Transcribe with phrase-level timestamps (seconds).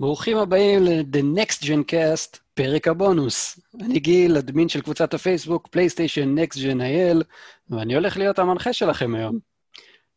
[0.00, 3.60] ברוכים הבאים ל-The Next Gen Cast, פרק הבונוס.
[3.80, 7.24] אני גיל, אדמין של קבוצת הפייסבוק פלייסטיישן Next Gen IL,
[7.70, 9.38] ואני הולך להיות המנחה שלכם היום.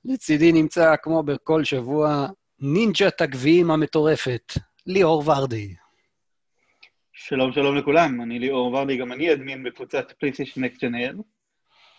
[0.06, 2.28] לצידי נמצא, כמו בכל שבוע,
[2.60, 4.54] נינג'ת הגביעים המטורפת,
[4.88, 5.76] ליאור ורדי.
[7.14, 11.22] שלום, שלום לכולם, אני ליאור ורדי, גם אני אדמין בקבוצת פלייסטיישן Next Gen IL,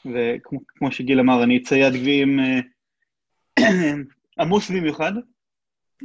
[0.07, 2.61] וכמו שגיל אמר, אני צייד גביעים אה,
[4.41, 5.13] עמוס במיוחד.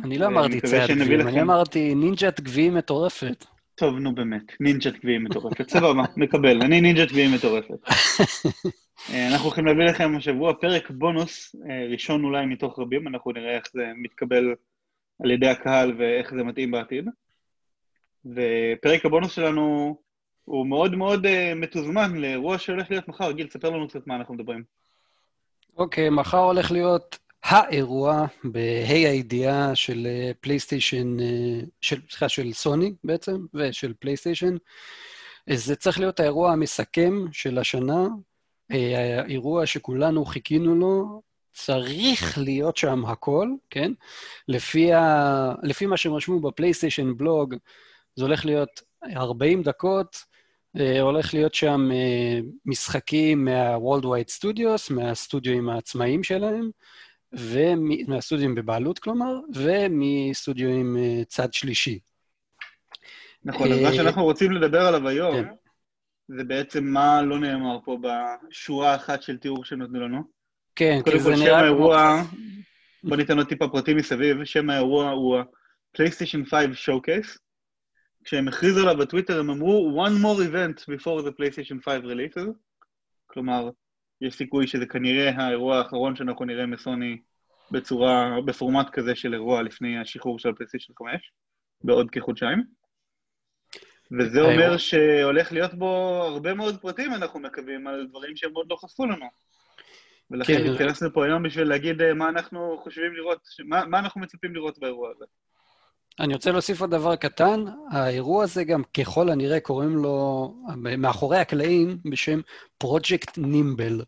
[0.04, 3.46] אני לא אמרתי צייד גביעים, אני אמרתי נינג'ת גביעים מטורפת.
[3.76, 5.70] טוב, נו באמת, נינג'ת גביעים מטורפת.
[5.70, 7.90] סבבה, מקבל, אני נינג'ת גביעים מטורפת.
[9.10, 13.56] אה, אנחנו הולכים להביא לכם השבוע פרק בונוס, אה, ראשון אולי מתוך רבים, אנחנו נראה
[13.56, 14.56] איך זה מתקבל
[15.24, 17.06] על ידי הקהל ואיך זה מתאים בעתיד.
[18.26, 19.98] ופרק הבונוס שלנו
[20.46, 23.32] הוא מאוד מאוד uh, מתוזמן לאירוע שהולך להיות מחר.
[23.32, 24.64] גיל, תספר לנו קצת מה אנחנו מדברים.
[25.78, 30.08] אוקיי, okay, מחר הולך להיות האירוע בה"א הידיעה של
[30.40, 31.18] פלייסטיישן,
[31.82, 34.56] של, סליחה, של סוני בעצם, ושל פלייסטיישן.
[35.50, 38.08] זה צריך להיות האירוע המסכם של השנה,
[38.70, 41.22] האירוע שכולנו חיכינו לו,
[41.54, 43.92] צריך להיות שם הכל, כן?
[44.48, 45.54] לפי, ה...
[45.64, 47.56] לפי מה שהם רשמו בפלייסטיישן בלוג,
[48.16, 48.82] זה הולך להיות
[49.16, 50.18] 40 דקות,
[51.02, 51.90] הולך להיות שם
[52.66, 56.70] משחקים מה-World Wide Studios, מהסטודיו העצמאיים שלהם,
[57.38, 60.98] ומהסטודיו בבעלות, כלומר, ומסטודיו עם
[61.28, 62.00] צד שלישי.
[63.44, 65.54] נכון, אז מה שאנחנו רוצים לדבר עליו היום, כן.
[66.28, 70.22] זה בעצם מה לא נאמר פה בשורה האחת של תיאור שנתנו לנו.
[70.76, 71.46] כן, כי זה נראה...
[71.46, 72.22] שם האירוע,
[73.04, 77.38] בוא ניתן עוד טיפה פרטים מסביב, שם האירוע הוא ה-PlayStation 5 Showcase.
[78.24, 82.50] כשהם הכריזו עליו בטוויטר, הם אמרו, one more event before the PlayStation 5 releases.
[83.28, 83.70] כלומר,
[84.22, 87.18] יש סיכוי שזה כנראה האירוע האחרון שאנחנו נראה מסוני
[87.72, 91.32] בצורה, בפורמט כזה של אירוע לפני השחרור של הפלייסטיישן 5,
[91.84, 92.64] בעוד כחודשיים.
[94.12, 98.76] וזה אומר שהולך להיות בו הרבה מאוד פרטים, אנחנו מקווים, על דברים שהם עוד לא
[98.76, 99.26] חשפו לנו.
[100.32, 100.72] ולכן כן.
[100.72, 104.80] התכנסנו פה היום בשביל להגיד אה, מה אנחנו חושבים לראות, מה, מה אנחנו מצפים לראות
[104.80, 105.26] באירוע הזה.
[106.20, 110.54] אני רוצה להוסיף עוד דבר קטן, האירוע הזה גם ככל הנראה קוראים לו,
[110.98, 112.42] מאחורי הקלעים, בשם
[112.78, 114.02] פרויקט נימבל,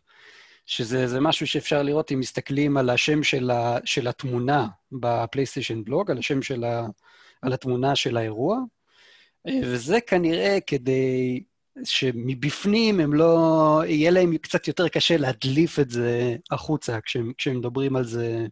[0.66, 6.18] שזה משהו שאפשר לראות אם מסתכלים על השם של, ה, של התמונה בפלייסטיישן בלוג, על
[6.18, 6.88] השם של ה...
[7.42, 8.60] על התמונה של האירוע,
[9.64, 11.44] וזה כנראה כדי
[11.84, 13.82] שמבפנים הם לא...
[13.86, 18.46] יהיה להם קצת יותר קשה להדליף את זה החוצה כשהם, כשהם מדברים על זה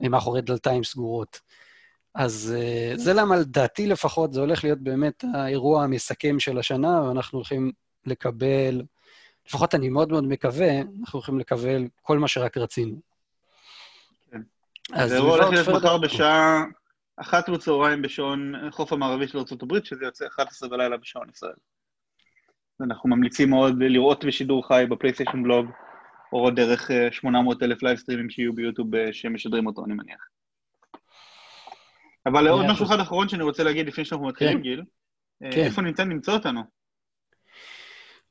[0.00, 1.40] מאחורי דלתיים סגורות.
[2.14, 7.38] אז אה, זה למה לדעתי לפחות זה הולך להיות באמת האירוע המסכם של השנה, ואנחנו
[7.38, 7.72] הולכים
[8.06, 8.82] לקבל,
[9.46, 12.96] לפחות אני מאוד מאוד מקווה, אנחנו הולכים לקבל כל מה שרק רצינו.
[14.30, 14.40] כן.
[14.92, 16.64] אז זה הולך להיות מחר בשעה
[17.16, 21.54] אחת בצהריים בשעון חוף המערבי של ארה"ב, שזה יוצא 11 בלילה בשעון ישראל.
[22.80, 25.66] אנחנו ממליצים מאוד לראות בשידור חי בפלייסטיישן בלוג,
[26.32, 30.28] או דרך 800 אה, אלף livestreamים שיהיו ביוטיוב אה, שמשדרים אותו, אני מניח.
[32.26, 34.62] אבל עוד משהו אחד אחרון שאני רוצה להגיד לפני שאנחנו מתחילים, כן.
[34.62, 34.82] גיל.
[35.44, 35.64] אה, כן.
[35.64, 36.60] איפה ניתן למצוא אותנו?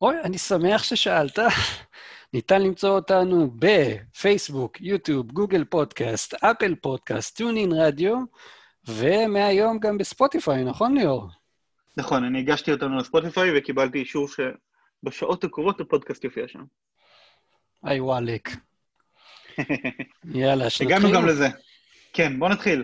[0.01, 1.39] אוי, אני שמח ששאלת.
[2.33, 8.17] ניתן למצוא אותנו בפייסבוק, יוטיוב, גוגל פודקאסט, אפל פודקאסט, טונין רדיו,
[8.87, 11.27] ומהיום גם בספוטיפיי, נכון ליאור?
[11.97, 16.63] נכון, אני הגשתי אותנו לספוטיפיי וקיבלתי אישור שבשעות הקרובות הפודקאסט יופיע שם.
[17.83, 18.49] היי וואלק.
[20.33, 20.97] יאללה, שנתחיל.
[20.97, 21.47] הגענו גם לזה.
[22.13, 22.83] כן, בוא נתחיל.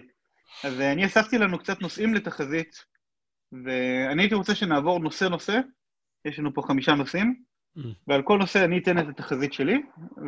[0.63, 2.85] אז אה, אני אספתי לנו קצת נושאים לתחזית,
[3.51, 5.59] ואני הייתי רוצה שנעבור נושא-נושא,
[6.25, 7.43] יש לנו פה חמישה נושאים,
[7.77, 7.81] mm.
[8.07, 9.81] ועל כל נושא אני אתן את התחזית שלי,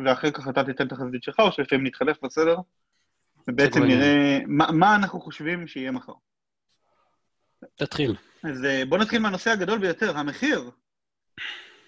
[0.04, 2.56] ואחר כך אתה תיתן את התחזית שלך, או שלפעמים נתחלף בסדר,
[3.48, 6.12] ובעצם נראה מה, מה אנחנו חושבים שיהיה מחר.
[7.76, 8.16] תתחיל.
[8.42, 10.70] אז אה, בואו נתחיל מהנושא הגדול ביותר, המחיר.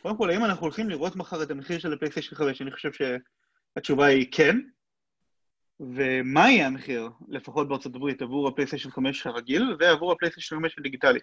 [0.03, 2.63] קודם כל, האם אנחנו הולכים לראות מחר את המחיר של הפלייסטיישן 5?
[2.63, 4.61] אני חושב שהתשובה היא כן.
[5.81, 11.19] ומה יהיה המחיר, לפחות בארצות הברית, עבור הפלייסטיישן 5 הרגיל ועבור הפלייסטיישן 5 הדיגיטלי?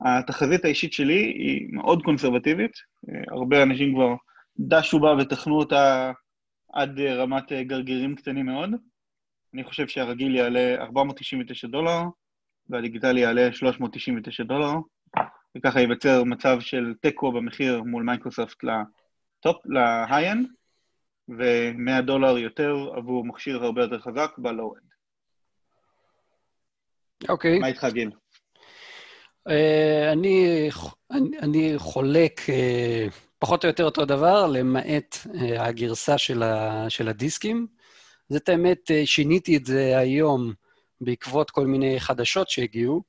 [0.00, 2.72] התחזית האישית שלי היא מאוד קונסרבטיבית,
[3.28, 4.14] הרבה אנשים כבר
[4.58, 6.12] דשו בה וטחנו אותה
[6.72, 8.70] עד רמת גרגירים קטנים מאוד.
[9.54, 12.00] אני חושב שהרגיל יעלה 499 דולר,
[12.68, 14.72] והדיגיטלי יעלה 399 דולר,
[15.56, 20.46] וככה ייווצר מצב של תיקו במחיר מול מייקרוסופט ל top, ל high-end,
[21.38, 24.90] ו-100 דולר יותר עבור מכשיר הרבה יותר חזק ב low-end.
[27.28, 27.58] אוקיי.
[27.58, 28.10] מה איתך, גיל?
[29.48, 29.52] אה,
[30.12, 30.68] אני,
[31.10, 37.08] אני, אני חולק אה, פחות או יותר אותו דבר, למעט אה, הגרסה של, ה, של
[37.08, 37.66] הדיסקים.
[38.28, 40.52] זאת האמת, uh, שיניתי את זה היום
[41.00, 43.02] בעקבות כל מיני חדשות שהגיעו,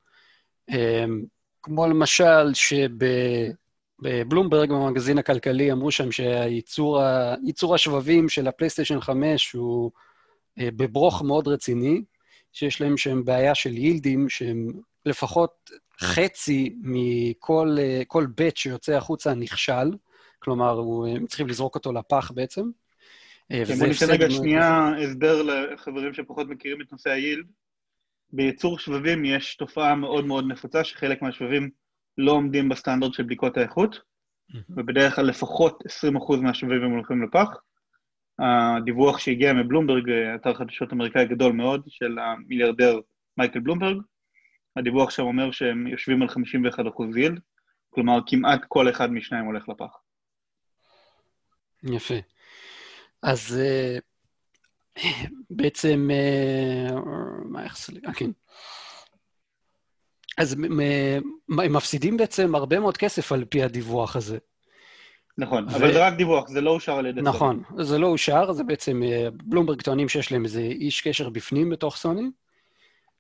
[1.64, 2.54] כמו למשל
[4.04, 9.92] שבבלומברג, במגזין הכלכלי, אמרו שם שייצור השבבים של הפלייסטיישן 5 הוא
[10.58, 12.02] בברוך מאוד רציני,
[12.54, 14.68] שיש להם שם בעיה של יילדים, שהם
[15.06, 15.70] לפחות
[16.00, 19.92] חצי מכל בית שיוצא החוצה נכשל,
[20.40, 20.80] כלומר,
[21.16, 22.70] הם צריכים לזרוק אותו לפח בעצם.
[23.50, 27.46] כן, בוא ניתן רגע שנייה הסבר לחברים שפחות מכירים את נושא היילד.
[28.34, 31.70] בייצור שבבים יש תופעה מאוד מאוד נפוצה, שחלק מהשבבים
[32.22, 34.00] לא עומדים בסטנדרט של בדיקות האיכות,
[34.70, 35.84] ובדרך כלל לפחות
[36.36, 37.48] 20% מהשבבים הם הולכים לפח.
[38.40, 43.00] הדיווח שהגיע מבלומברג, אתר חדשות אמריקאי גדול מאוד, של המיליארדר
[43.38, 43.98] מייקל בלומברג,
[44.76, 47.40] הדיווח שם אומר שהם יושבים על 51% יילד,
[47.90, 49.98] כלומר כמעט כל אחד משניים הולך לפח.
[51.84, 52.16] יפה.
[53.24, 53.98] אז אה,
[55.50, 56.96] בעצם, אה,
[57.46, 58.00] מה יחסר לי?
[58.08, 58.32] אה, כן.
[60.38, 60.80] אז הם
[61.50, 64.38] מפסידים בעצם הרבה מאוד כסף על פי הדיווח הזה.
[65.38, 65.76] נכון, ו...
[65.76, 67.84] אבל זה רק דיווח, זה לא אושר על ידי נכון, סוני.
[67.84, 69.02] זה לא אושר, זה בעצם,
[69.44, 72.30] בלומברג טוענים שיש להם איזה איש קשר בפנים בתוך סוני,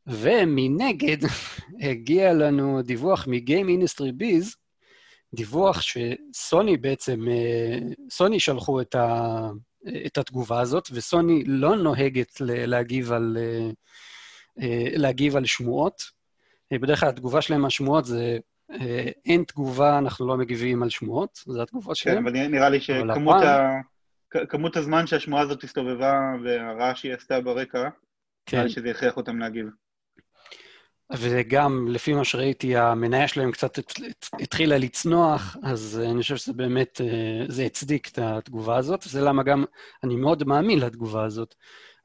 [0.07, 1.17] ומנגד
[1.89, 4.55] הגיע לנו דיווח מ-Game Industry Biz,
[5.33, 7.25] דיווח שסוני בעצם,
[8.09, 9.49] סוני שלחו את, ה,
[10.05, 13.37] את התגובה הזאת, וסוני לא נוהגת להגיב על,
[14.95, 16.20] להגיב על שמועות.
[16.77, 18.37] בדרך כלל התגובה שלהם על שמועות זה
[19.25, 22.15] אין תגובה, אנחנו לא מגיבים על שמועות, זו התגובה כן, שלהם.
[22.15, 24.79] כן, אבל נראה לי שכמות ה...
[24.79, 27.89] הזמן שהשמועה הזאת הסתובבה והרעש שהיא עשתה ברקע,
[28.45, 28.57] כן.
[28.57, 29.65] נראה לי שזה יכריח אותם להגיב.
[31.17, 33.79] וגם, לפי מה שראיתי, המניה שלהם קצת
[34.39, 39.43] התחילה לצנוח, אז אני חושב שזה באמת, אה, זה הצדיק את התגובה הזאת, וזה למה
[39.43, 39.63] גם
[40.03, 41.55] אני מאוד מאמין לתגובה הזאת.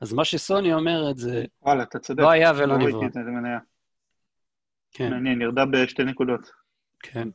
[0.00, 2.22] אז מה שסוני אומרת זה, וואלה, אתה צודק.
[2.22, 3.08] לא היה ולא נברא.
[4.96, 5.10] כן.
[5.10, 6.50] מעניין, ירדה בשתי נקודות.
[7.02, 7.28] כן.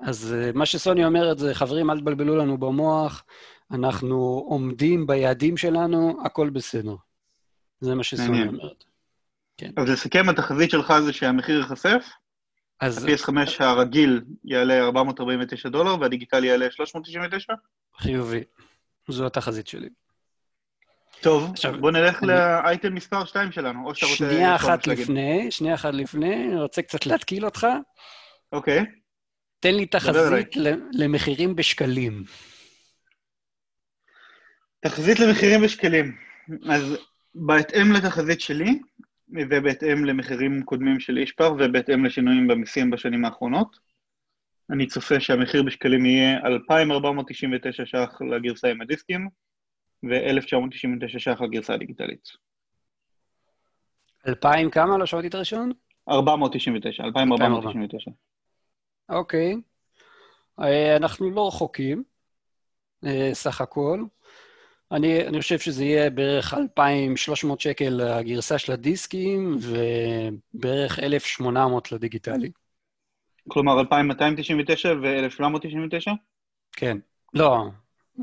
[0.00, 3.24] אז אה, מה שסוני אומרת זה, חברים, אל תבלבלו לנו במוח,
[3.70, 6.94] אנחנו עומדים ביעדים שלנו, הכל בסדר.
[7.80, 8.84] זה מה שסוני אומרת.
[9.56, 9.70] כן.
[9.76, 12.06] אז לסכם, התחזית שלך זה שהמחיר ייחשף,
[12.80, 13.04] אז...
[13.04, 17.54] ה-PS5 הרגיל יעלה 449 דולר והדיגיטלי יעלה 399?
[17.98, 18.44] חיובי.
[19.08, 19.88] זו התחזית שלי.
[21.20, 22.32] טוב, עכשיו, בוא נלך אני...
[22.32, 24.16] לאייטם מספר 2 שלנו, או שאתה רוצה...
[24.16, 27.66] שנייה אחת לפני, שנייה אחת לפני, אני רוצה קצת להתקיל אותך.
[28.52, 28.84] אוקיי.
[29.60, 30.56] תן לי תחזית
[30.92, 32.24] למחירים בשקלים.
[34.80, 36.16] תחזית למחירים בשקלים.
[36.70, 36.96] אז
[37.34, 38.78] בהתאם לתחזית שלי,
[39.28, 43.78] ובהתאם למחירים קודמים של אישפר ובהתאם לשינויים במיסים בשנים האחרונות.
[44.70, 49.28] אני צופה שהמחיר בשקלים יהיה 2,499 ש"ח לגרסה עם הדיסקים
[50.02, 52.28] ו-1,999 ש"ח לגרסה הדיגיטלית.
[54.28, 54.98] 2,000 כמה?
[54.98, 55.72] לא שמעתי את הראשון?
[56.08, 58.10] 499, 2,499.
[59.08, 59.54] אוקיי.
[60.60, 62.02] אה, אנחנו לא רחוקים,
[63.06, 64.04] אה, סך הכל.
[64.92, 72.50] אני, אני חושב שזה יהיה בערך 2,300 שקל הגרסה של הדיסקים, ובערך 1,800 לדיגיטלי.
[73.48, 76.10] כלומר, 2,299 ו-1,799?
[76.72, 76.98] כן.
[77.34, 77.64] לא,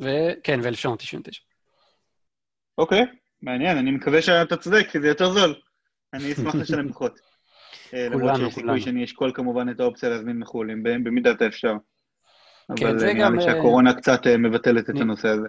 [0.02, 0.10] ו...
[0.44, 1.52] כן, ו-1,799.
[2.78, 3.06] אוקיי,
[3.42, 5.56] מעניין, אני מקווה שאתה צודק, כי זה יותר זול.
[6.14, 7.20] אני אשמח לשלם פחות.
[7.94, 11.74] אה, למרות שיש סיכוי שאני אשקול כמובן את האופציה להזמין מחו"ל, במידת האפשר.
[12.75, 15.48] כן, אבל נראה לי שהקורונה קצת אה, מבטלת את הנושא הזה.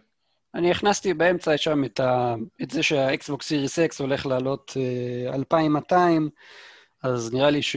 [0.54, 4.76] אני הכנסתי באמצע שם את, ה, את זה שהאקסבוקס סיריס אקס הולך לעלות
[5.30, 6.28] אה, 2,200,
[7.02, 7.76] אז נראה לי ש,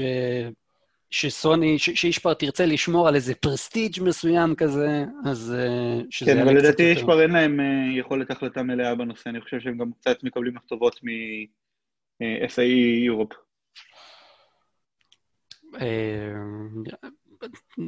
[1.11, 6.57] שסוני, ש, שאישפר תרצה לשמור על איזה פרסטיג' מסוים כזה, אז אה, שזה כן, אבל
[6.57, 10.55] לדעתי אישפר אין להם uh, יכולת החלטה מלאה בנושא, אני חושב שהם גם קצת מקבלים
[10.55, 12.61] מכתובות מ-SAE
[13.05, 13.33] יורופ.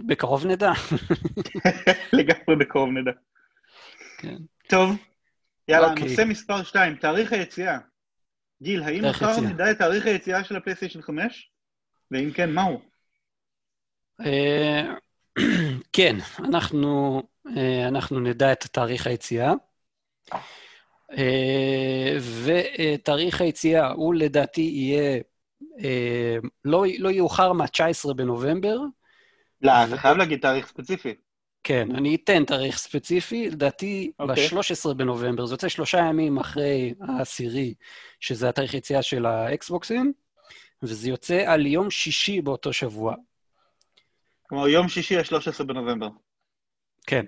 [0.08, 0.72] בקרוב נדע.
[2.14, 3.12] לגמרי בקרוב נדע.
[4.18, 4.38] כן.
[4.68, 4.96] טוב,
[5.68, 5.92] יאללה, okay.
[5.92, 6.08] אוקיי.
[6.08, 7.78] נושא מספר 2, תאריך היציאה.
[8.64, 11.52] גיל, האם מחר נדע את תאריך היציאה של הפלייסטיישן 5?
[12.12, 12.89] ואם כן, מהו?
[14.26, 14.94] אה,
[15.94, 17.22] כן, אנחנו,
[17.58, 19.54] אה, אנחנו נדע את תאריך היציאה.
[21.18, 25.20] אה, ותאריך היציאה הוא לדעתי יהיה
[26.66, 28.80] לא, לא יאוחר מה-19 בנובמבר.
[29.62, 31.16] לא, אתה חייב להגיד תאריך ספציפי.
[31.64, 34.24] כן, אני אתן תאריך ספציפי, לדעתי okay.
[34.24, 34.48] אוקיי.
[34.48, 37.74] ב-13 בנובמבר, זה יוצא שלושה ימים אחרי העשירי,
[38.20, 40.14] שזה התאריך יציאה של האקסבוקסים,
[40.84, 43.16] וזה יוצא על יום שישי באותו שבוע.
[44.50, 46.10] כלומר, יום שישי ה-13 בנובמבר.
[47.08, 47.26] כן.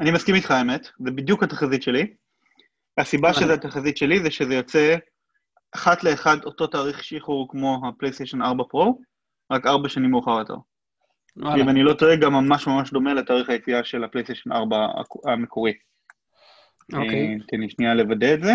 [0.00, 2.14] אני מסכים איתך, האמת, זה בדיוק התחזית שלי.
[2.98, 4.96] הסיבה שזה התחזית שלי זה שזה יוצא
[5.74, 8.98] אחת לאחד אותו תאריך שחרור כמו הפלייסטיישן 4 פרו,
[9.52, 10.54] רק ארבע שנים מאוחר יותר.
[11.38, 14.86] אם אני לא טועה, גם ממש ממש דומה לתאריך היציאה של הפלייסטיישן 4
[15.24, 15.72] המקורי.
[16.92, 17.26] אוקיי.
[17.26, 18.52] אה, תן לי שנייה לוודא את זה.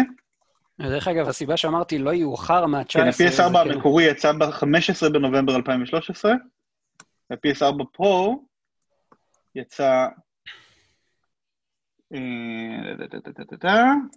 [0.82, 2.86] דרך אגב, הסיבה שאמרתי לא יאוחר מה-19...
[2.88, 6.34] כן, ה-PS4 זה כן- המקורי יצא ב-15 בנובמבר 2013,
[7.32, 8.48] ה-PS4 פרו
[9.56, 10.08] יצא...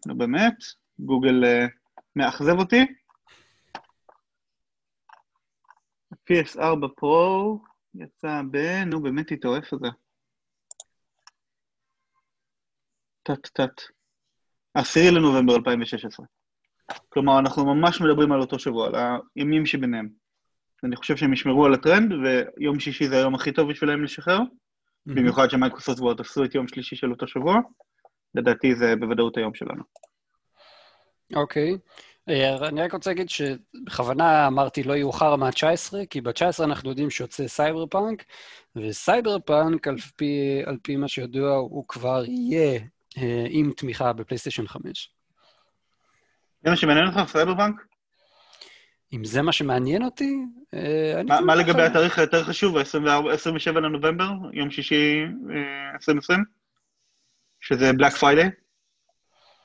[0.06, 0.54] נו באמת,
[0.98, 1.66] גוגל אה,
[2.16, 2.86] מאכזב אותי.
[6.12, 7.60] ה-PS4 פרו
[7.94, 8.56] יצא ב...
[8.86, 9.88] נו באמת איתו, איפה זה?
[13.22, 13.80] טט טט.
[14.74, 16.26] 10 לנובמבר 2016.
[17.08, 18.94] כלומר, אנחנו ממש מדברים על אותו שבוע, על
[19.36, 20.19] הימים שביניהם.
[20.84, 24.38] אני חושב שהם ישמרו על הטרנד, ויום שישי זה היום הכי טוב בשבילם לשחרר,
[25.06, 27.60] במיוחד שמייקרוסופט כבר תפסו את יום שלישי של אותו שבוע.
[28.34, 29.82] לדעתי זה בוודאות היום שלנו.
[31.36, 31.78] אוקיי.
[32.28, 37.48] אה, אני רק רוצה להגיד שבכוונה אמרתי לא יאוחר מה-19, כי ב-19 אנחנו יודעים שיוצא
[37.48, 38.24] סייבר פאנק,
[38.76, 42.80] וסייבר פאנק, על פי, על פי מה שידוע, הוא כבר יהיה
[43.18, 45.12] אה, עם תמיכה בפלייסטיישן 5.
[46.64, 47.89] זה מה שמעניין אותך, סייבר פאנק?
[49.12, 50.36] אם זה מה שמעניין אותי,
[50.74, 51.28] אה, אני...
[51.28, 56.44] מה, מה לגבי התאריך היותר חשוב, ה-27 לנובמבר, יום שישי אה, 2020?
[57.60, 58.50] שזה Black Friday?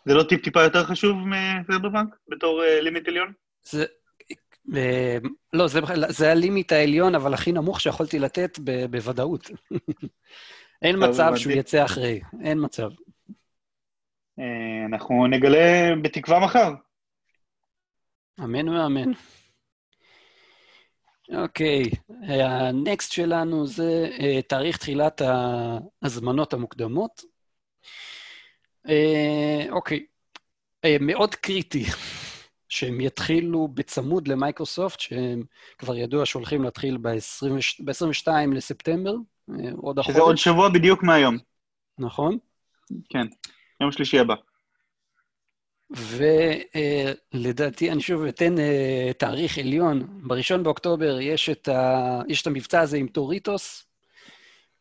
[0.06, 3.34] זה לא טיפ-טיפה יותר חשוב מסייבר פאנק בתור אה, limit עליון?
[3.64, 3.86] זה...
[4.76, 5.18] אה,
[5.54, 9.52] לא, זה, זה הלימיט העליון, אבל הכי נמוך שיכולתי לתת ב- בוודאות.
[10.82, 11.36] אין מצב.
[11.36, 12.90] שהוא יצא אחרי, אין מצב.
[14.40, 16.74] אה, אנחנו נגלה בתקווה מחר.
[18.44, 19.12] אמן ואמן.
[21.30, 21.84] אוקיי,
[22.30, 27.22] הנקסט שלנו זה אה, תאריך תחילת ההזמנות המוקדמות.
[28.90, 30.06] אה, אוקיי,
[30.86, 31.86] אה, מאוד קריטי
[32.70, 35.44] שהם יתחילו בצמוד למייקרוסופט, שהם
[35.78, 39.14] כבר ידוע שהולכים להתחיל ב-22 לספטמבר,
[39.50, 40.16] אה, עוד החודש.
[40.16, 41.38] שזה עוד שבוע בדיוק מהיום.
[41.98, 42.38] נכון.
[43.10, 43.28] כן,
[43.82, 44.36] יום שלישי הבא.
[45.96, 50.08] ולדעתי, אני שוב אתן אה, תאריך עליון.
[50.28, 52.22] בראשון באוקטובר יש את, ה...
[52.28, 53.86] יש את המבצע הזה עם דוריטוס,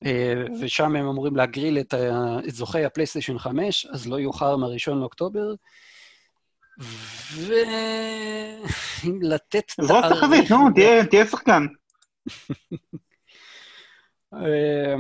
[0.04, 2.38] אה, ושם הם אמורים להגריל את, ה...
[2.49, 5.54] את זוכי הפלייסטיישן 5, אז לא יאוחר מהראשון לאוקטובר.
[7.47, 10.56] ואם לתת זרוק תחזית, נו,
[11.11, 11.66] תהיה- שחקן.
[14.35, 14.94] אה,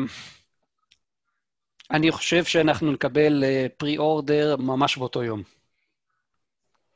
[1.90, 3.44] אני חושב שאנחנו נקבל
[3.76, 5.42] פרי אורדר ממש באותו יום.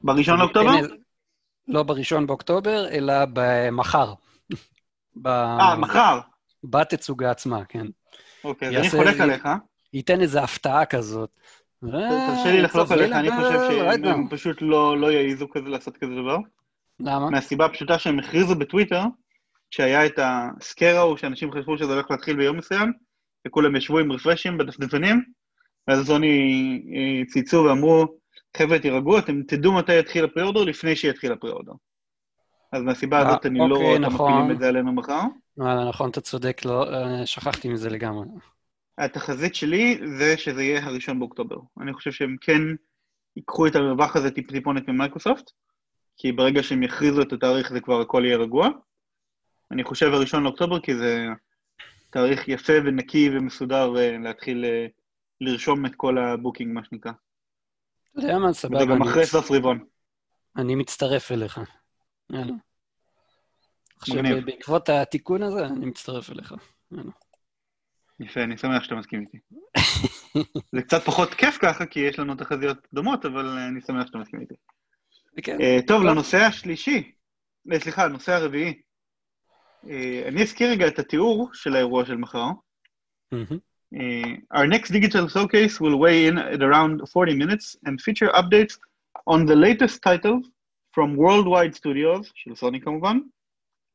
[0.00, 0.74] בראשון לאוקטובר?
[0.76, 0.86] אין-
[1.68, 4.14] לא בראשון באוקטובר, אלא במחר.
[5.26, 6.20] אה, מחר.
[6.64, 7.86] בתצוגה עצמה, כן.
[8.44, 9.48] אוקיי, אז אני חולק לי- עליך.
[9.92, 11.30] ייתן איזו הפתעה כזאת.
[11.80, 14.04] תרשה לי לחלוק עליך, אני חושב שהם.
[14.04, 16.38] הם פשוט לא לא יעיזו כזה לעשות כזה דבר.
[17.00, 17.30] למה?
[17.30, 19.02] מהסיבה הפשוטה שהם הכריזו בטוויטר,
[19.70, 22.92] שהיה את הסקר ההוא, שאנשים חשבו שזה הולך להתחיל ביום מסוים,
[23.46, 25.24] וכולם ישבו עם רפרשים בדפדפנים,
[25.88, 26.38] ואז זוני
[26.96, 28.06] אה, צייצו ואמרו,
[28.56, 31.72] חבר'ה, תירגעו, אתם תדעו מתי יתחיל הפרי-אורדר לפני שיתחיל הפרי-אורדר.
[32.72, 34.32] אז מהסיבה אה, הזאת אני לא אוקיי, רואה אותם נכון.
[34.32, 35.20] מפילים את זה עלינו מחר.
[35.56, 38.26] וואלה, נכון, אתה צודק, לא, אה, שכחתי מזה לגמרי.
[38.98, 41.56] התחזית שלי זה שזה יהיה הראשון באוקטובר.
[41.80, 42.62] אני חושב שהם כן
[43.36, 45.50] ייקחו את המרווח הזה טיפ-טיפונת ממייקרוסופט,
[46.16, 48.68] כי ברגע שהם יכריזו את התאריך זה כבר הכל יהיה רגוע.
[49.70, 51.26] אני חושב הראשון לאוקטובר כי זה
[52.10, 54.86] תאריך יפה ונקי ומסודר אה, להתחיל אה,
[55.40, 57.12] לרשום את כל ה booking, מה שנקרא.
[58.12, 59.84] אתה יודע מה, סבבה, גם אני, אחרי סוף רבעון.
[60.56, 61.60] אני מצטרף אליך.
[62.32, 62.54] יאללה.
[63.96, 64.22] עכשיו.
[64.44, 66.54] בעקבות התיקון הזה, אני מצטרף אליך.
[66.92, 67.12] יאללה.
[68.20, 69.38] יפה, אני שמח שאתה מסכים איתי.
[70.74, 74.18] זה קצת פחות כיף ככה, כי יש לנו תחזיות דומות, אבל אה, אני שמח שאתה
[74.18, 74.54] מסכים איתי.
[75.42, 76.02] כן, אה, טוב.
[76.02, 77.12] לנושא השלישי,
[77.72, 78.80] אה, סליחה, הנושא הרביעי.
[80.28, 82.46] אני אזכיר רגע את התיאור של האירוע של מחר.
[83.96, 88.78] Uh, our next digital showcase will weigh in at around 40 minutes and feature updates
[89.26, 90.44] on the latest titles
[90.92, 93.18] from worldwide studios, של סוני כמובן,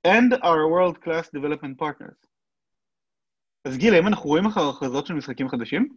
[0.08, 2.28] and our world-class development partners.
[3.66, 5.96] אז גיל, האם אנחנו רואים מחר הכרזות של משחקים חדשים?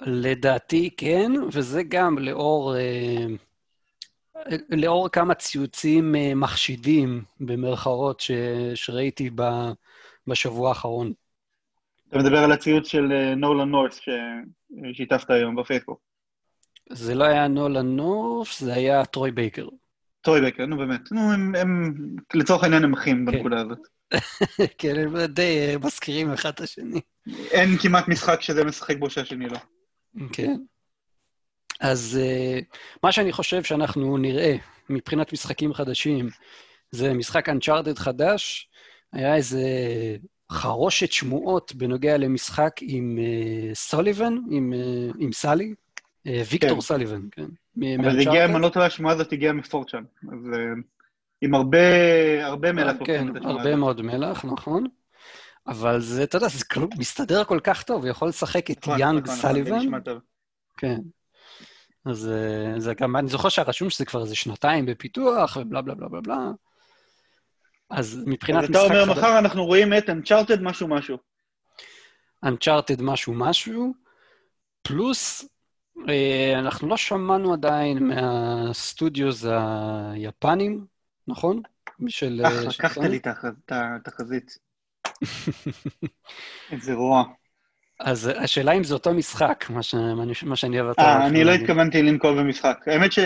[0.00, 3.26] לדעתי כן, וזה גם לאור, אה,
[4.68, 8.30] לאור כמה ציוצים אה, מחשידים, במרכאות, ש,
[8.74, 9.42] שראיתי ב,
[10.26, 11.12] בשבוע האחרון.
[12.12, 14.00] אתה מדבר על הציוץ של אה, נולן נורס
[14.92, 16.00] ששיתפת היום בפייסבוק.
[16.90, 19.66] זה לא היה נולן נורף, זה היה טרוי בייקר.
[20.20, 21.12] טוי בקר, נו באמת.
[21.12, 21.94] נו, הם, הם
[22.34, 23.32] לצורך העניין הם אחים כן.
[23.32, 23.78] בנקודה הזאת.
[24.78, 27.00] כן, הם די אה, מזכירים אחד את השני.
[27.50, 29.58] אין כמעט משחק שזה משחק בו שהשני לא.
[30.32, 30.56] כן.
[31.80, 32.64] אז uh,
[33.02, 34.56] מה שאני חושב שאנחנו נראה
[34.90, 36.28] מבחינת משחקים חדשים,
[36.90, 38.68] זה משחק Uncharted חדש,
[39.12, 39.60] היה איזה
[40.52, 43.18] חרושת שמועות בנוגע למשחק עם
[43.74, 45.74] סוליבן, עם, uh, עם סאלי,
[46.28, 46.80] uh, ויקטור כן.
[46.80, 47.46] סוליבן, כן.
[48.00, 50.38] אבל זה הגיע, אם אני לא טועה, השמועה הזאת הגיעה מפורצ'אן, אז
[51.40, 52.96] עם הרבה, מלח.
[53.04, 54.86] כן, הרבה מאוד מלח, נכון.
[55.66, 56.64] אבל זה, אתה יודע, זה
[56.98, 59.78] מסתדר כל כך טוב, הוא יכול לשחק את נכון, יאנג נכון, נכון, סליבן.
[60.76, 60.98] כן.
[62.04, 66.08] אז אה, זה גם, אני זוכר שהרשום שזה כבר איזה שנתיים בפיתוח, ובלה בלה בלה
[66.08, 66.50] בלה בלה.
[67.92, 68.74] אז מבחינת משחק...
[68.76, 71.18] אז אתה אומר, מחר אנחנו רואים את Uncharted משהו משהו.
[72.44, 73.92] Uncharted משהו משהו,
[74.82, 75.44] פלוס,
[76.08, 79.44] אה, אנחנו לא שמענו עדיין מהסטודיוס
[80.12, 80.86] היפנים,
[81.28, 81.62] נכון?
[82.08, 82.42] של...
[82.44, 84.58] אה, לקחת לי את התחזית.
[86.72, 87.24] איזה רוע.
[88.00, 89.64] אז השאלה אם זה אותו משחק,
[90.44, 91.02] מה, שאני אוהב אתה...
[91.02, 92.78] אה, אני לא התכוונתי לנקוב במשחק.
[92.86, 93.18] האמת ש...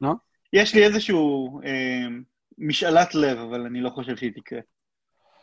[0.00, 0.12] לא?
[0.52, 2.06] יש לי איזשהו אה,
[2.60, 4.60] משאלת לב, אבל אני לא חושב שהיא תקרה.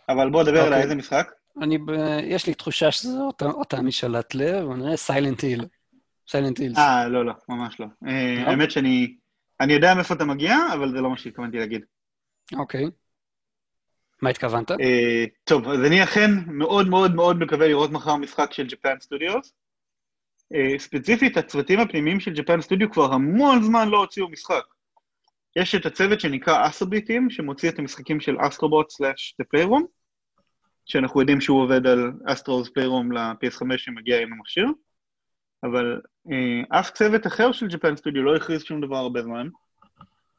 [0.10, 0.76] אבל בוא נדבר אוקיי.
[0.76, 1.32] על איזה משחק.
[1.62, 1.92] אני, ב...
[2.24, 5.66] יש לי תחושה שזו אותה, אותה משאלת לב, אני רואה סיילנט היל.
[6.30, 6.78] סיילנט הילס.
[6.78, 7.86] אה, לא, לא, ממש לא.
[8.08, 8.50] אה, לא?
[8.50, 9.16] האמת שאני...
[9.62, 11.86] אני יודע מאיפה אתה מגיע, אבל זה לא מה שהתכוונתי להגיד.
[12.58, 12.86] אוקיי.
[14.22, 14.72] מה התכוונת?
[14.72, 14.75] אה,
[15.44, 19.54] טוב, אז אני אכן מאוד מאוד מאוד מקווה לראות מחר משחק של ג'פן סטודיוס.
[20.54, 24.64] אה, ספציפית, הצוותים הפנימיים של ג'פן סטודיו כבר המון זמן לא הוציאו משחק.
[25.58, 29.86] יש את הצוות שנקרא אסובי טים, שמוציא את המשחקים של אסטרובוט slash דה פליירום,
[30.86, 34.68] שאנחנו יודעים שהוא עובד על אסטרוס פליירום ל-PS5 שמגיע עם המכשיר,
[35.64, 36.32] אבל אה,
[36.80, 39.48] אף צוות אחר של ג'פן סטודיו לא הכריז שום דבר הרבה זמן.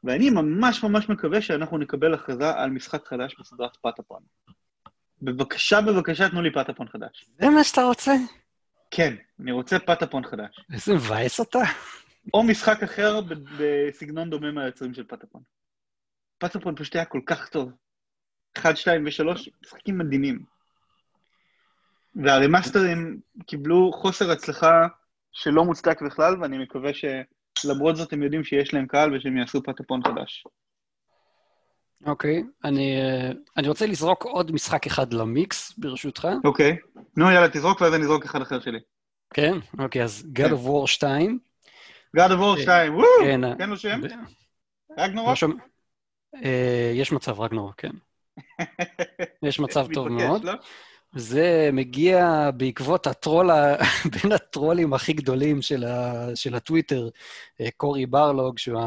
[0.03, 4.21] ואני ממש ממש מקווה שאנחנו נקבל הכרזה על משחק חדש בסדרת פטאפון.
[5.21, 7.25] בבקשה, בבקשה, תנו לי פטאפון חדש.
[7.39, 8.13] זה מה שאתה רוצה?
[8.91, 10.65] כן, אני רוצה פטאפון חדש.
[10.73, 11.59] איזה מבאס אתה.
[12.33, 13.19] או משחק אחר
[13.59, 15.41] בסגנון דומה מהיוצרים של פטאפון.
[16.37, 17.71] פטאפון פשוט היה כל כך טוב.
[18.57, 20.39] 1, 2 ו-3, משחקים מדהימים.
[22.15, 24.87] והרמאסטרים קיבלו חוסר הצלחה
[25.31, 27.05] שלא מוצדק בכלל, ואני מקווה ש...
[27.65, 30.43] למרות זאת הם יודעים שיש להם קהל ושהם יעשו פטפון חדש.
[32.05, 36.27] אוקיי, okay, אני, אה, אני רוצה לזרוק עוד משחק אחד למיקס, ברשותך.
[36.43, 36.71] אוקיי.
[36.71, 36.99] Okay.
[37.17, 38.79] נו, יאללה, תזרוק ואז אני אזרוק אחד אחר שלי.
[39.33, 39.53] כן?
[39.79, 41.39] אוקיי, אז God of War 2.
[42.17, 43.07] God of War 2, וואו!
[43.21, 44.01] כן, תן אה, לו שם.
[44.97, 45.37] רגנורוק?
[46.35, 47.91] אה, יש מצב רגנורוק, כן.
[49.47, 50.43] יש מצב טוב מאוד.
[50.43, 50.53] לא?
[51.15, 53.49] זה מגיע בעקבות הטרול,
[54.23, 57.09] בין הטרולים הכי גדולים של, ה, של הטוויטר,
[57.61, 58.81] אה, קורי ברלוג, שהוא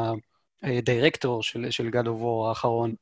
[0.63, 2.93] הדירקטור של, של God of War האחרון.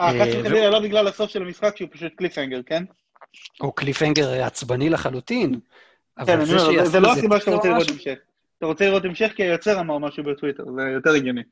[0.00, 2.84] אה, חס וחלילה לא בגלל הסוף של המשחק, שהוא פשוט קליפהנגר, כן?
[3.60, 5.60] הוא קליפהנגר עצבני לחלוטין.
[6.26, 6.44] כן,
[6.84, 8.18] זה לא הסיבה שאתה רוצה לראות המשך.
[8.60, 11.42] אתה רוצה לראות המשך כי היוצר אמר משהו בטוויטר, זה יותר הגיוני.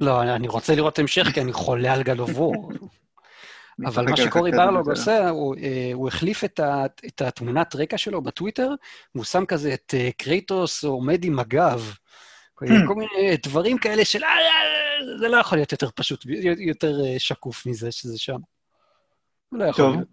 [0.00, 2.74] לא, אני רוצה לראות המשך כי אני חולה על War.
[3.86, 8.22] אבל מה שקורי ברלוג עושה, הוא, אה, הוא החליף את, ה, את התמונת רקע שלו
[8.22, 8.74] בטוויטר,
[9.14, 11.94] והוא שם כזה את אה, קרייטוס עומד עם הגב.
[12.54, 12.66] כל.
[12.94, 14.30] מיני דברים כאלה של, אה,
[15.20, 16.24] זה לא יכול להיות יותר פשוט,
[16.58, 18.38] יותר שקוף מזה שזה שם.
[19.52, 19.84] לא יכול.
[19.90, 20.08] להיות.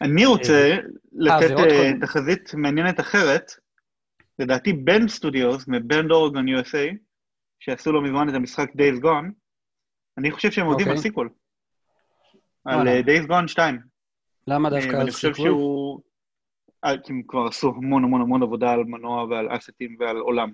[0.00, 0.76] אני רוצה
[1.12, 1.56] לתת
[2.00, 3.52] תחזית מעניינת אחרת.
[4.40, 6.96] לדעתי בנד סטודיוס, מבנד אורגון USA,
[7.60, 9.32] שעשו לא מזמן את המשחק Days Gone,
[10.18, 10.90] אני חושב שהם עובדים אוקיי.
[10.90, 11.10] על אוקיי.
[11.10, 11.28] sequel.
[12.64, 13.78] על אה, Days Gone 2.
[14.46, 15.02] למה דווקא על sequel?
[15.02, 16.00] אני חושב שהוא...
[16.84, 20.52] אה, הם כבר עשו המון המון המון עבודה על מנוע ועל אסטים ועל עולם.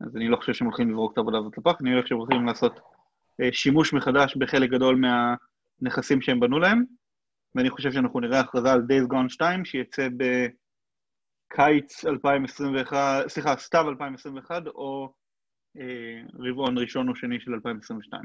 [0.00, 2.46] אז אני לא חושב שהם הולכים לזרוק את העבודה הזאת לפח, אני חושב שהם הולכים
[2.46, 2.80] לעשות
[3.40, 5.02] אה, שימוש מחדש בחלק גדול
[5.80, 6.84] מהנכסים שהם בנו להם,
[7.54, 10.08] ואני חושב שאנחנו נראה הכרזה על Days Gone 2, שיצא
[11.50, 15.12] בקיץ 2021, סליחה, סתיו 2021, או
[16.34, 18.22] רבעון ראשון או שני של 2022.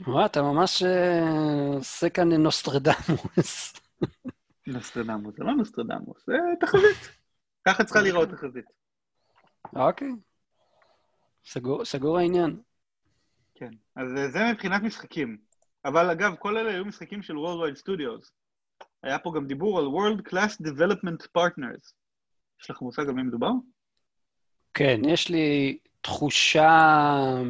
[0.00, 3.72] וואי, אתה ממש אה, עושה כאן נוסטרדמוס.
[4.66, 7.18] נוסטרדמוס, זה לא נוסטרדמוס, זה תחזית.
[7.68, 8.64] ככה צריכה לראות תחזית.
[9.76, 10.08] אוקיי.
[11.44, 12.60] סגור, סגור העניין.
[13.54, 15.36] כן, אז זה מבחינת משחקים.
[15.84, 18.30] אבל אגב, כל אלה היו משחקים של Worldwide Studios.
[19.02, 22.03] היה פה גם דיבור על World Class Development Partners.
[22.62, 23.50] יש לך מושג על מי מדובר?
[24.74, 27.42] כן, יש לי תחושה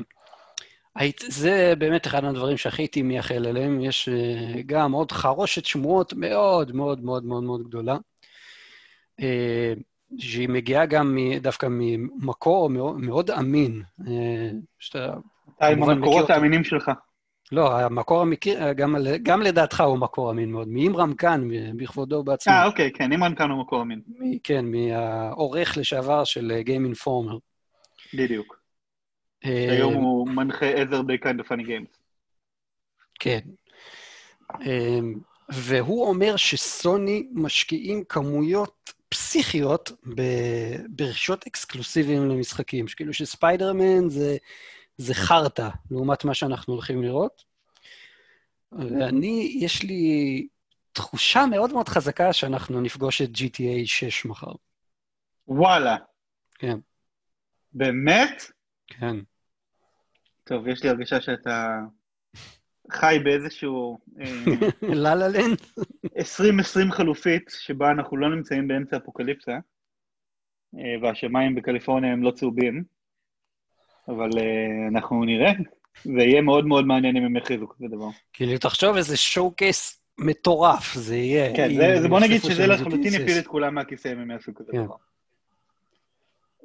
[1.29, 3.81] זה באמת אחד מהדברים שהכי הייתי מייחל אליהם.
[3.81, 7.97] יש אה, גם עוד חרושת שמועות מאוד מאוד מאוד מאוד מאוד גדולה,
[9.21, 9.73] אה,
[10.19, 13.83] שהיא מגיעה גם דווקא ממקור מאוד, מאוד אמין.
[14.07, 15.14] אה, שאתה...
[15.57, 16.90] אתה עם המקורות האמינים שלך.
[17.52, 22.52] לא, המקור המכיר, גם, גם לדעתך הוא מקור אמין מאוד, מאימרם כאן, בכבודו בעצמו.
[22.52, 24.00] אה, אוקיי, כן, אימרם כאן הוא מקור אמין.
[24.44, 27.38] כן, מהעורך לשעבר של Game Informer.
[28.14, 28.61] בדיוק.
[29.44, 31.96] אה, היום הוא מנחה עזר ב-kind of funny games.
[33.20, 33.40] כן.
[34.61, 35.14] אמ,
[35.48, 44.37] והוא אומר שסוני משקיעים כמויות פסיכיות ב- ברכישות אקסקלוסיביים למשחקים, שכאילו שספיידרמן זה,
[44.96, 47.44] זה חרטא לעומת מה שאנחנו הולכים לראות.
[48.72, 50.46] ואני, יש לי
[50.92, 54.52] תחושה מאוד מאוד חזקה שאנחנו נפגוש את GTA 6 מחר.
[55.48, 55.96] וואלה.
[56.54, 56.78] כן.
[57.72, 58.42] באמת?
[58.87, 59.16] כן.
[60.44, 61.78] טוב, יש לי הרגשה שאתה
[62.92, 64.24] חי באיזשהו אה,
[65.02, 65.59] לה לה לנד?
[66.18, 69.59] 2020 חלופית, שבה אנחנו לא נמצאים באמצע אפוקליפסה,
[70.78, 72.85] אה, והשמיים בקליפורניה הם לא צהובים,
[74.09, 75.53] אבל אה, אנחנו נראה.
[76.05, 78.09] זה יהיה מאוד מאוד מעניין אם הם יכריזו כזה דבר.
[78.33, 81.57] כאילו, תחשוב איזה שואו קייס מטורף זה יהיה.
[81.57, 84.55] כן, זה, זה בוא נגיד שזה לחלוטין GTA יפיל את כולם מהכיסא אם הם יעשו
[84.55, 84.85] כזה כן.
[84.85, 84.97] דבר.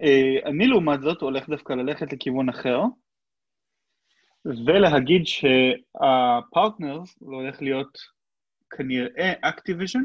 [0.02, 2.82] אה, אני לעומת זאת הולך דווקא ללכת לכיוון אחר,
[4.46, 7.98] ולהגיד שה partners זה הולך להיות
[8.70, 10.04] כנראה אקטיביז'ן,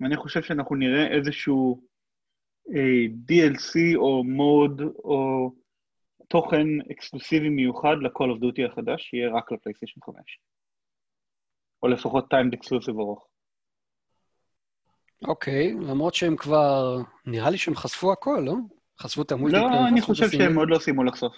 [0.00, 1.80] ואני חושב שאנחנו נראה איזשהו
[2.74, 5.52] אה, DLC או mod או
[6.30, 10.16] תוכן אקסקלוסיבי מיוחד ל-Call of Duty החדש, שיהיה רק לפלייסטיישן 5.
[11.82, 13.26] או לפחות timed exclusive ארוך.
[15.24, 16.98] אוקיי, למרות שהם כבר...
[17.26, 18.54] נראה לי שהם חשפו הכל, לא?
[19.00, 19.70] חשפו את המולטיפלייר.
[19.70, 20.46] לא, אני חושב הסינים.
[20.46, 21.32] שהם עוד לא סיימו לחשוף.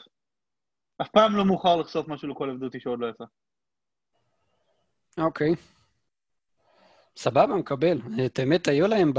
[1.02, 3.24] אף פעם לא מאוחר לחשוף משהו ל-Call of Duty שעוד לא יצא.
[5.18, 5.54] אוקיי.
[7.16, 7.98] סבבה, מקבל.
[8.26, 9.18] את האמת, היו להם ב...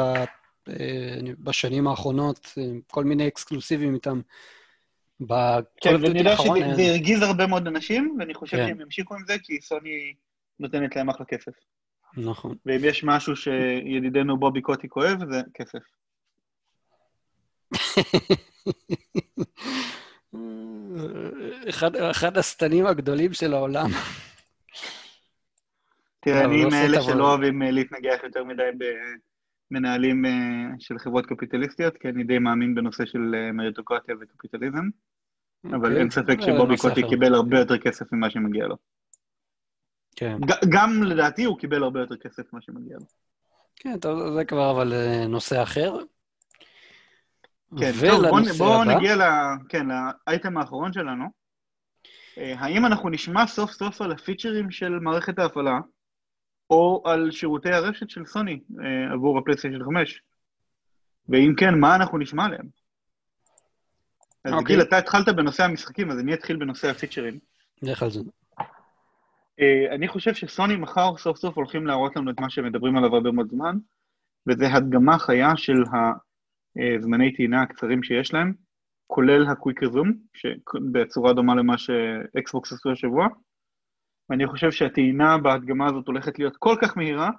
[0.70, 4.22] אה, בשנים האחרונות אה, כל מיני אקסקלוסיבים איתם.
[5.82, 8.68] כן, ואני יודע שזה הרגיז הרבה מאוד אנשים, ואני חושב כן.
[8.68, 10.14] שהם ימשיכו עם זה, כי סוני
[10.60, 11.52] נותנת להם אחלה כסף.
[12.18, 12.56] נכון.
[12.66, 15.80] ואם יש משהו שידידנו בובי קוטיק אוהב, זה כסף.
[21.70, 23.90] אחד, אחד השטנים הגדולים של העולם.
[26.20, 27.30] תראה, אני לא עושה מאלה את שלא.
[27.30, 28.70] אוהבים אה, להתנגח יותר מדי
[29.72, 30.32] במנהלים אה,
[30.80, 34.90] של חברות קפיטליסטיות, כי אני די מאמין בנושא של אה, מריטוקרטיה וקפיטליזם,
[35.66, 36.00] אבל אוקיי.
[36.00, 37.10] אין ספק זה שבובי אחר.
[37.10, 38.76] קיבל הרבה יותר כסף ממה שמגיע לו.
[40.16, 40.38] כן,
[40.70, 43.06] גם לדעתי הוא קיבל הרבה יותר כסף ממה שמגיע לו.
[43.76, 45.98] כן, טוב, זה כבר אבל אה, נושא אחר.
[47.80, 49.22] כן, טוב, בואו בוא נגיע ל,
[49.70, 49.88] כן,
[50.28, 51.26] לאייטם האחרון שלנו.
[52.38, 55.80] אה, האם אנחנו נשמע סוף סוף על הפיצ'רים של מערכת ההפעלה,
[56.70, 60.22] או על שירותי הרשת של סוני אה, עבור הפלייסטיישן 5?
[61.30, 62.83] ואם כן, מה אנחנו נשמע עליהם?
[64.46, 64.76] אז אוקיי.
[64.76, 67.40] גיל, אתה התחלת בנושא המשחקים, אז אני אתחיל בנושא הפיצ'רים.
[67.82, 68.20] נלך על זה.
[69.60, 73.16] אה, אני חושב שסוני מחר סוף סוף הולכים להראות לנו את מה שהם מדברים עליו
[73.16, 73.78] הרבה מאוד זמן,
[74.48, 75.84] וזה הדגמה חיה של
[76.76, 78.54] הזמני טעינה הקצרים שיש להם,
[79.08, 80.14] כולל הקוויק רזום,
[80.92, 83.28] בצורה דומה למה שאקסבוקס עשו השבוע,
[84.30, 87.30] ואני חושב שהטעינה בהדגמה הזאת הולכת להיות כל כך מהירה,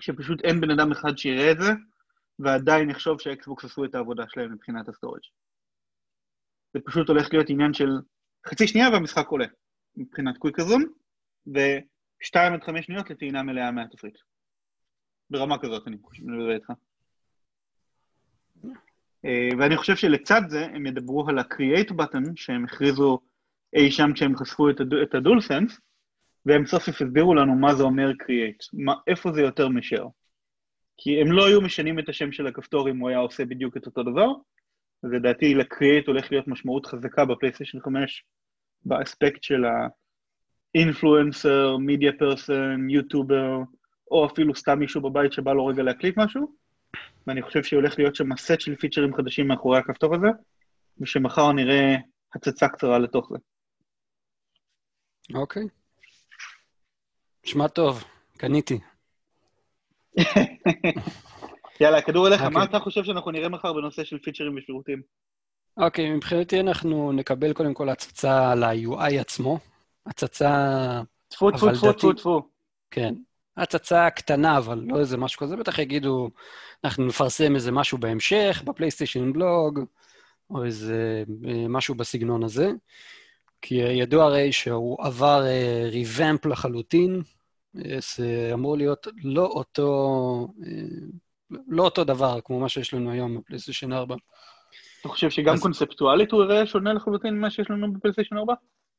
[0.00, 1.72] שפשוט אין בן אדם אחד שיראה את זה,
[2.38, 5.22] ועדיין יחשוב שה-Xbox עשו את העבודה שלהם מבחינת ה-storage.
[6.74, 7.88] זה פשוט הולך להיות עניין של
[8.46, 9.46] חצי שנייה והמשחק עולה,
[9.96, 10.84] מבחינת quick resume,
[11.46, 14.18] ושתיים עד חמש שניות לטעינה מלאה מהתפריט.
[15.30, 16.70] ברמה כזאת אני מדבר איתך.
[19.24, 23.18] אה, ואני חושב שלצד זה הם ידברו על ה-Create button שהם הכריזו
[23.76, 25.80] אי שם כשהם חשפו את, הדו, את הדול סנס,
[26.46, 30.06] והם סוף סוף הסבירו לנו מה זה אומר Create, מה, איפה זה יותר משאר.
[30.96, 33.86] כי הם לא היו משנים את השם של הכפתור אם הוא היה עושה בדיוק את
[33.86, 34.28] אותו דבר,
[35.02, 38.24] אז לדעתי ל-Create הולך להיות משמעות חזקה בפלייסטיישן 5
[38.84, 43.58] באספקט של ה-influencer, media person, יוטובר,
[44.10, 46.52] או אפילו סתם מישהו בבית שבא לו רגע להקליט משהו,
[47.26, 50.28] ואני חושב שהולך להיות שם סט של פיצ'רים חדשים מאחורי הכפתור הזה,
[51.00, 51.96] ושמחר נראה
[52.34, 53.38] הצצה קצרה לתוך זה.
[55.34, 55.62] אוקיי.
[57.46, 58.04] נשמע טוב,
[58.36, 58.78] קניתי.
[61.80, 62.54] יאללה, הכדור אליך, אוקיי.
[62.54, 65.02] מה אתה חושב שאנחנו נראה מחר בנושא של פיצ'רים ושירותים?
[65.76, 69.58] אוקיי, מבחינתי אנחנו נקבל קודם כל הצצה ל-UI עצמו.
[70.06, 72.42] הצצה, טפו טפו טפו טפו טפו.
[72.90, 73.14] כן,
[73.56, 75.56] הצצה קטנה, אבל לא איזה משהו כזה.
[75.56, 76.30] בטח יגידו,
[76.84, 79.80] אנחנו נפרסם איזה משהו בהמשך, בפלייסטיישן בלוג,
[80.50, 82.70] או איזה אה, משהו בסגנון הזה.
[83.62, 85.42] כי ידוע הרי שהוא עבר
[85.90, 87.22] ריבמפ לחלוטין,
[87.76, 90.72] אה, זה אמור להיות לא אותו, אה,
[91.68, 94.16] לא אותו דבר כמו מה שיש לנו היום בפלייסטיישן 4.
[95.00, 98.54] אתה חושב שגם אז- קונספטואלית הוא יראה שונה לחלוטין ממה שיש לנו בפלייסטיישן 4?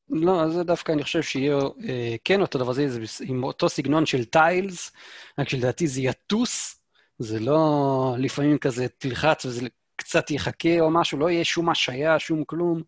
[0.09, 1.57] לא, זה דווקא אני חושב שיהיה
[1.89, 4.91] אה, כן אותו דבר, זה, זה עם אותו סגנון של טיילס,
[5.39, 6.81] רק שלדעתי זה יטוס,
[7.19, 12.43] זה לא לפעמים כזה תלחץ וזה קצת יחכה או משהו, לא יהיה שום השעיה, שום
[12.43, 12.81] כלום,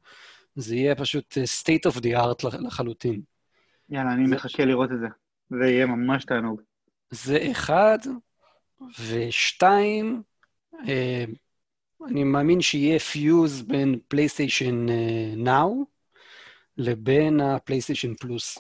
[0.56, 3.22] זה יהיה פשוט אה, state of the art לח- לחלוטין.
[3.90, 5.08] יאללה, אני מחכה לראות את זה.
[5.50, 6.62] זה יהיה ממש תענוג.
[7.10, 7.98] זה אחד,
[9.00, 10.22] ושתיים,
[10.88, 11.26] אה,
[12.08, 14.86] אני מאמין שיהיה fuse בין פלייסטיישן
[15.38, 15.86] Now
[16.78, 18.60] לבין הפלייסטיישן פלוס.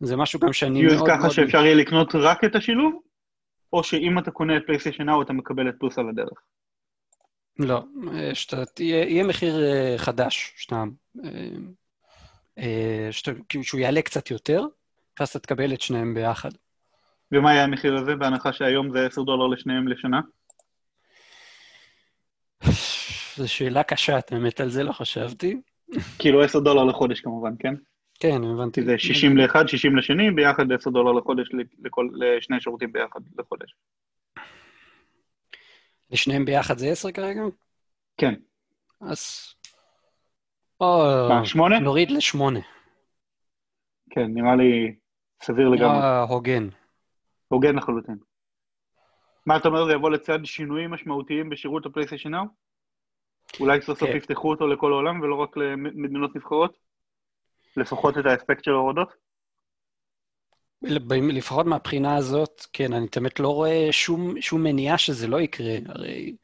[0.00, 1.30] זה משהו גם שאני פיוז מאוד ככה מאוד...
[1.30, 3.02] שאפשר יהיה לקנות רק את השילוב,
[3.72, 6.42] או שאם אתה קונה את פלייסטיישן נאו אתה מקבל את פלוס על הדרך.
[7.58, 10.84] לא, אה, שאתה, תהיה, יהיה מחיר אה, חדש, שאתה,
[11.24, 11.30] אה,
[12.58, 14.64] אה, שאתה, כאילו שהוא יעלה קצת יותר,
[15.20, 16.50] ואז אתה תקבל את שניהם ביחד.
[17.32, 20.20] ומה יהיה המחיר הזה, בהנחה שהיום זה 10 דולר לשניהם לשנה?
[23.36, 25.60] זו שאלה קשה, את האמת, על זה לא חשבתי.
[26.18, 27.74] כאילו 10 דולר לחודש כמובן, כן?
[28.20, 28.82] כן, הבנתי.
[28.84, 31.48] זה 60 לאחד, 60 לשני, ביחד 10 דולר לחודש
[31.84, 33.74] לכל, לשני שירותים ביחד לחודש.
[36.10, 37.40] לשניהם ביחד זה 10 כרגע?
[38.16, 38.34] כן.
[39.00, 39.54] אז...
[40.80, 41.78] או, מה, שמונה?
[41.78, 42.60] נוריד לשמונה.
[44.10, 44.94] כן, נראה לי
[45.42, 45.98] סביר לגמרי.
[45.98, 46.68] נראה הוגן.
[47.50, 48.16] הוגן לחלוטין.
[49.46, 52.44] מה אתה אומר, זה יבוא לצד שינויים משמעותיים בשירות הפלייסטיישן נאו?
[53.60, 54.16] אולי סוף סוף כן.
[54.16, 56.76] יפתחו אותו לכל העולם ולא רק למדינות נבחרות?
[57.76, 59.08] לפחות את האספקט של ההורדות?
[60.82, 65.74] לפחות מהבחינה הזאת, כן, אני באמת לא רואה שום, שום מניעה שזה לא יקרה.
[65.86, 66.36] הרי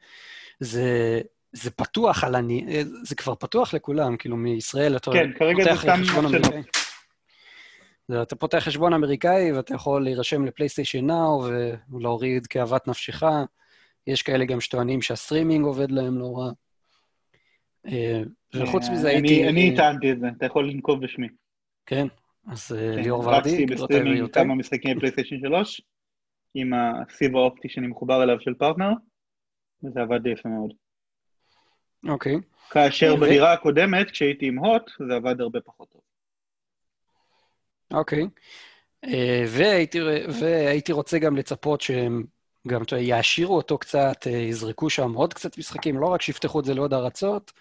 [0.59, 2.65] זה, זה פתוח על אני...
[3.03, 6.53] זה כבר פתוח לכולם, כאילו מישראל אתה כן, כרגע זה סתם חשבון מחשבות.
[6.53, 6.61] אמריקאי.
[6.61, 6.69] זה,
[8.21, 11.43] אתה פותח חשבון אמריקאי ואתה יכול להירשם לפלייסטיישן נאו
[11.89, 13.23] ולהוריד כאוות נפשך.
[14.07, 16.51] יש כאלה גם שטוענים שה-streaming עובד להם לא רע.
[17.87, 18.21] אה,
[18.55, 19.49] וחוץ מזה אני- הייתי...
[19.49, 21.27] אני אה, טענתי את זה, אתה יכול לנקוב בשמי.
[21.85, 22.07] כן,
[22.47, 24.43] אז אה, כן, ליאור ורדי, רצתי גבירותיי ב-streaming ורבותיי.
[24.43, 25.81] כמה משחקי פלייסטיישן 3,
[26.53, 28.91] עם הסיב האופטי שאני מחובר אליו של פרטנר,
[29.83, 30.73] וזה עבד די יפה מאוד.
[32.07, 32.35] אוקיי.
[32.69, 36.01] כאשר בדירה הקודמת, כשהייתי עם הוט, זה עבד הרבה פחות טוב.
[37.93, 38.27] אוקיי.
[39.05, 39.99] אה, והייתי,
[40.39, 42.23] והייתי רוצה גם לצפות שהם
[42.67, 46.73] גם יעשירו אותו קצת, אה, יזרקו שם עוד קצת משחקים, לא רק שיפתחו את זה
[46.73, 47.51] לעוד ארצות.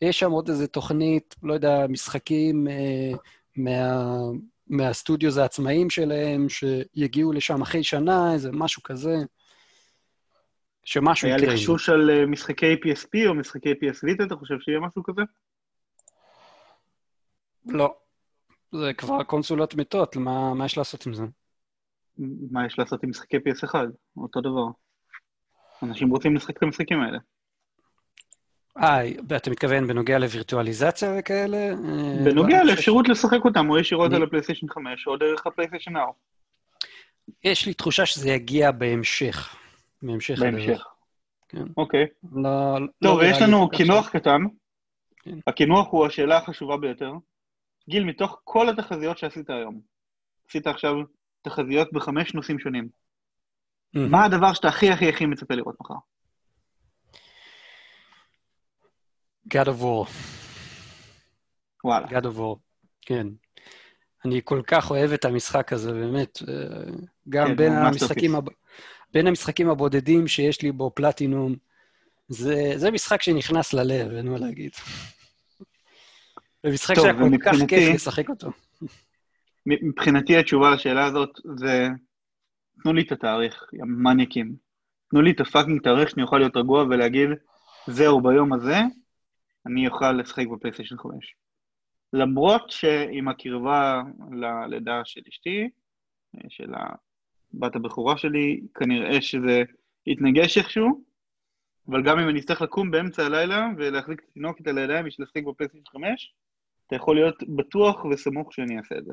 [0.00, 3.18] יש שם עוד איזה תוכנית, לא יודע, משחקים אה,
[3.56, 4.14] מה,
[4.66, 9.16] מהסטודיוס העצמאיים שלהם, שיגיעו לשם אחרי שנה, איזה משהו כזה.
[10.84, 11.50] שמשהו היה יקרה.
[11.50, 15.22] לי חשוש על משחקי PSP או משחקי PS Vita, אתה חושב שיהיה משהו כזה?
[17.66, 17.94] לא.
[18.72, 21.24] זה כבר קונסולות מתות, מה, מה יש לעשות עם זה?
[22.50, 23.74] מה יש לעשות עם משחקי PS1?
[24.16, 24.66] אותו דבר.
[25.82, 27.18] אנשים רוצים לשחק את המשחקים האלה.
[28.78, 31.56] אה, אתה מתכוון בנוגע לווירטואליזציה וכאלה?
[31.56, 31.74] אה,
[32.24, 36.12] בנוגע לאפשרות לשחק אותם, או ישירות על הפלייסטיישן 5, או דרך הפלייסטיישן נאו.
[37.44, 39.56] יש לי תחושה שזה יגיע בהמשך.
[40.02, 40.38] בהמשך.
[40.38, 40.84] בהמשך.
[41.48, 41.64] כן.
[41.76, 42.06] אוקיי.
[42.32, 44.42] לא, לא טוב, ויש לי לנו קינוח קטן.
[45.22, 45.38] כן.
[45.46, 47.12] הקינוח הוא השאלה החשובה ביותר.
[47.88, 49.80] גיל, מתוך כל התחזיות שעשית היום,
[50.48, 50.94] עשית עכשיו
[51.42, 52.88] תחזיות בחמש נושאים שונים.
[53.96, 53.98] Mhm.
[54.10, 55.94] מה הדבר שאתה הכי הכי הכי מצפה לראות מחר?
[59.48, 60.10] God of War,
[61.84, 62.06] וואלה.
[62.06, 62.58] God of War,
[63.02, 63.26] כן.
[64.24, 66.38] אני כל כך אוהב את המשחק הזה, באמת.
[66.48, 66.92] אה,
[67.28, 68.34] גם כן, בין המשחקים.
[68.34, 68.44] הב...
[69.12, 71.56] בין המשחקים הבודדים שיש לי בו פלטינום,
[72.28, 74.72] זה, זה משחק שנכנס ללב, אין מה להגיד.
[76.64, 78.48] זה משחק שהיה כל כך כיף לשחק אותו.
[79.66, 81.88] מבחינתי התשובה לשאלה הזאת זה,
[82.82, 84.54] תנו לי את התאריך, יא מניאקים.
[85.10, 87.28] תנו לי את הפאקינג תאריך שאני אוכל להיות רגוע ולהגיד,
[87.86, 88.76] זהו, ביום הזה
[89.66, 91.34] אני אוכל לשחק בפלייסטיישן 5.
[92.12, 95.68] למרות שעם הקרבה ללידה של אשתי,
[96.48, 96.72] של
[97.54, 99.62] הבת הבכורה שלי, כנראה שזה
[100.06, 101.04] יתנגש איכשהו,
[101.88, 105.42] אבל גם אם אני אצטרך לקום באמצע הלילה ולהחזיק את התינוקת על הידיים בשביל לשחק
[105.44, 106.34] בפלייסטיישן 5,
[106.86, 109.12] אתה יכול להיות בטוח וסמוך שאני אעשה את זה.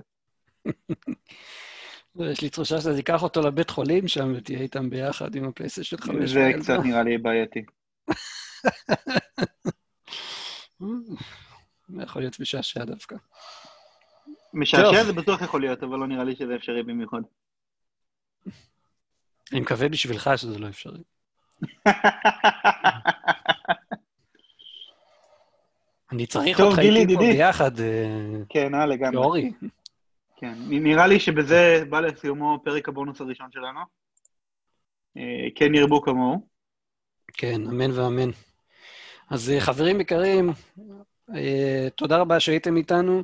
[2.31, 6.29] יש לי תחושה שזה ייקח אותו לבית חולים שם ותהיה איתם ביחד עם הפלייסטיישן 5.
[6.29, 7.63] זה קצת נראה לי בעייתי.
[11.89, 13.15] זה יכול להיות משעשע דווקא.
[14.53, 15.03] משעשע.
[15.03, 17.21] זה בטוח יכול להיות, אבל לא נראה לי שזה אפשרי במיוחד.
[19.51, 21.03] אני מקווה בשבילך שזה לא אפשרי.
[26.11, 27.19] אני צריך אותך גילי, איתי פה.
[27.19, 27.85] ביחד, אה,
[28.49, 29.17] כן, אה, לגמרי.
[29.17, 29.51] אורי.
[30.39, 33.79] כן, נראה לי שבזה בא לסיומו פרק הבונוס הראשון שלנו.
[35.17, 36.47] אה, כן ירבו כמוהו.
[37.33, 38.29] כן, אמן ואמן.
[39.29, 40.51] אז אה, חברים יקרים,
[41.95, 43.23] תודה רבה שהייתם איתנו.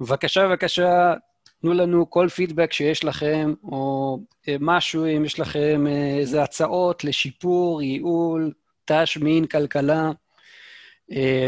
[0.00, 1.14] בבקשה, בבקשה,
[1.60, 4.18] תנו לנו כל פידבק שיש לכם, או
[4.60, 5.86] משהו, אם יש לכם
[6.18, 8.52] איזה הצעות לשיפור, ייעול,
[8.84, 10.10] ת"ש, מין, כלכלה,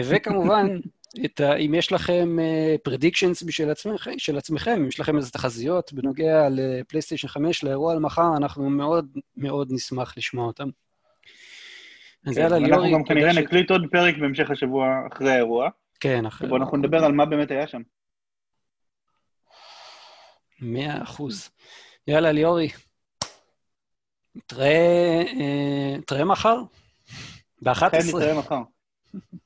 [0.04, 0.78] וכמובן,
[1.24, 2.36] את ה, אם יש לכם
[2.82, 7.92] פרדיקשנס uh, בשביל עצמכם, של עצמכם, אם יש לכם איזה תחזיות בנוגע לפלייסטיישן 5, לאירוע
[7.92, 10.68] על מחר, אנחנו מאוד מאוד נשמח לשמוע אותם.
[12.26, 13.36] אז כן, יאללה, ליאורי, אנחנו גם כנראה ש...
[13.36, 15.68] נקליט עוד פרק בהמשך השבוע אחרי האירוע.
[16.00, 16.46] כן, אחרי.
[16.46, 17.82] ובואו אנחנו נדבר על מה באמת היה שם.
[20.60, 21.50] מאה אחוז.
[22.06, 22.68] יאללה, ליאורי.
[24.34, 26.62] נתראה, אה, נתראה מחר?
[27.62, 27.90] ב-11.
[27.90, 28.62] כן, נתראה מחר.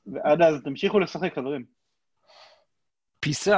[0.07, 1.65] ועד אז תמשיכו לשחק, חברים.
[3.19, 3.57] פיסה.